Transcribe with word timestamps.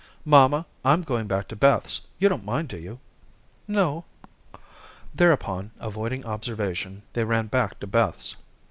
"Mamma, 0.25 0.65
I'm 0.83 1.03
going 1.03 1.27
back 1.27 1.47
to 1.49 1.55
Beth's. 1.55 2.01
You 2.17 2.27
don't 2.27 2.43
mind, 2.43 2.69
do 2.69 2.77
you?" 2.77 2.99
"No." 3.67 4.03
Thereupon, 5.13 5.73
avoiding 5.79 6.25
observation, 6.25 7.03
they 7.13 7.23
ran 7.23 7.45
back 7.45 7.79
to 7.81 7.85
Beth's. 7.85 8.35